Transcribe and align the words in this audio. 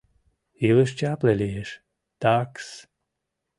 Илыш 0.67 0.91
чапле 0.99 1.33
лиеш, 1.41 1.69
так-с! 2.21 2.67